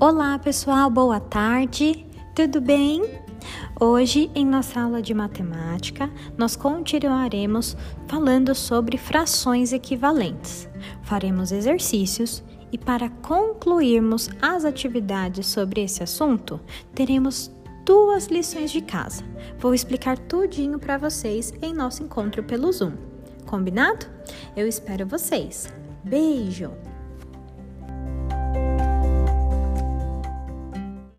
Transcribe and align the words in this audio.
Olá, 0.00 0.38
pessoal, 0.38 0.88
boa 0.88 1.18
tarde. 1.18 2.06
Tudo 2.32 2.60
bem? 2.60 3.02
Hoje, 3.80 4.30
em 4.32 4.46
nossa 4.46 4.80
aula 4.80 5.02
de 5.02 5.12
matemática, 5.12 6.08
nós 6.36 6.54
continuaremos 6.54 7.76
falando 8.06 8.54
sobre 8.54 8.96
frações 8.96 9.72
equivalentes. 9.72 10.68
Faremos 11.02 11.50
exercícios 11.50 12.44
e 12.70 12.78
para 12.78 13.10
concluirmos 13.10 14.30
as 14.40 14.64
atividades 14.64 15.48
sobre 15.48 15.82
esse 15.82 16.00
assunto, 16.00 16.60
teremos 16.94 17.50
duas 17.84 18.28
lições 18.28 18.70
de 18.70 18.80
casa. 18.80 19.24
Vou 19.58 19.74
explicar 19.74 20.16
tudinho 20.16 20.78
para 20.78 20.96
vocês 20.96 21.52
em 21.60 21.74
nosso 21.74 22.04
encontro 22.04 22.44
pelo 22.44 22.70
Zoom. 22.70 22.92
Combinado? 23.46 24.06
Eu 24.56 24.68
espero 24.68 25.04
vocês. 25.04 25.66
Beijo! 26.04 26.70